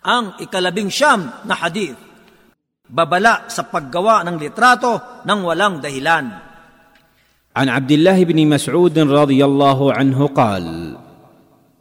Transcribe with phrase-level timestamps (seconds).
[0.00, 1.96] Ang ikalabing siyam na hadith,
[2.88, 6.48] babala sa paggawa ng litrato ng walang dahilan.
[7.50, 10.94] عن عبد الله بن مسعود رضي الله عنه قال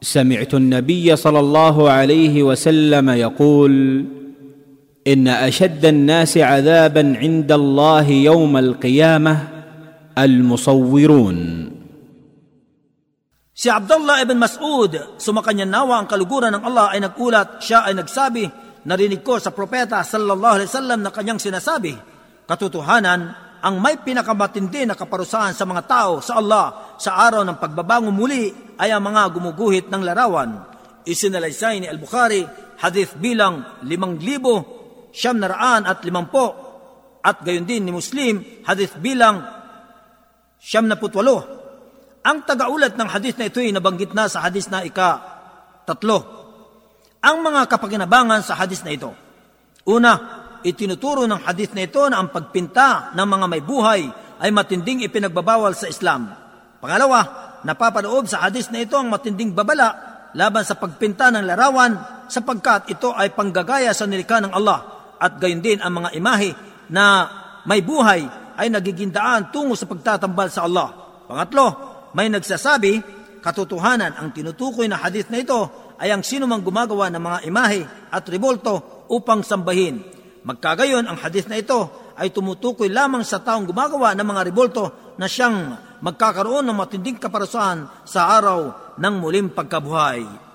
[0.01, 3.73] سمعت النبي صلى الله عليه وسلم يقول
[5.07, 9.47] إن أشد الناس عذابا عند الله يوم القيامة
[10.17, 11.68] المصورون
[13.59, 18.47] Si Abdullah ibn Mas'ud, sumakanya nawa ang kaluguran ng Allah ay nagulat, siya ay nagsabi,
[18.87, 21.91] narinig ko sa propeta sallallahu alaihi wasallam na kanyang sinasabi,
[22.47, 28.15] katotohanan, ang may pinakamatindi na kaparusahan sa mga tao sa Allah sa araw ng pagbabango
[28.15, 28.47] muli
[28.79, 30.63] ay ang mga gumuguhit ng larawan.
[31.03, 32.47] Isinalaysay ni Al-Bukhari,
[32.79, 34.55] hadith bilang limang libo,
[35.11, 36.47] siyam na raan at limampo,
[37.19, 39.43] at gayon din ni Muslim, hadith bilang
[40.63, 41.58] siyam na putwalo.
[42.19, 45.19] Ang tagaulat ng hadith na ito ay nabanggit na sa hadith na ika
[45.87, 46.17] tatlo.
[47.19, 49.11] Ang mga kapaginabangan sa hadith na ito.
[49.87, 50.11] Una,
[50.63, 54.01] itinuturo ng hadith na ito na ang pagpinta ng mga may buhay
[54.39, 56.31] ay matinding ipinagbabawal sa Islam.
[56.79, 57.19] Pangalawa,
[57.63, 63.11] napapanoob sa hadith na ito ang matinding babala laban sa pagpinta ng larawan sapagkat ito
[63.15, 64.79] ay panggagaya sa nilikha ng Allah
[65.19, 66.51] at gayon din ang mga imahe
[66.93, 67.27] na
[67.67, 68.23] may buhay
[68.55, 70.91] ay nagigindaan tungo sa pagtatambal sa Allah.
[71.27, 73.01] Pangatlo, may nagsasabi,
[73.39, 75.59] katotohanan ang tinutukoy na hadith na ito
[75.99, 80.01] ay ang sino mang gumagawa ng mga imahe at revolto upang sambahin.
[80.43, 85.27] Magkagayon, ang hadith na ito ay tumutukoy lamang sa taong gumagawa ng mga revolto na
[85.27, 90.48] siyang magkakaroon ng matinding kaparusahan sa araw ng muling pagkabuhay.